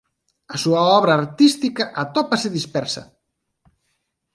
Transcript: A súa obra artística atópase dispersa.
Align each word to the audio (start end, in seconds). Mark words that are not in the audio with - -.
A 0.53 0.55
súa 0.63 0.81
obra 0.99 1.13
artística 1.21 1.83
atópase 2.03 2.47
dispersa. 2.57 3.03